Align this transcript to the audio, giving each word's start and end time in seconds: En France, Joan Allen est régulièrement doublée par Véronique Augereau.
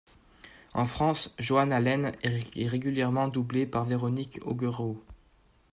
En 0.73 0.85
France, 0.85 1.35
Joan 1.37 1.71
Allen 1.71 2.11
est 2.23 2.67
régulièrement 2.67 3.27
doublée 3.27 3.67
par 3.67 3.85
Véronique 3.85 4.39
Augereau. 4.43 4.99